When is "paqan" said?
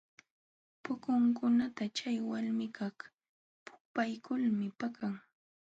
4.79-5.13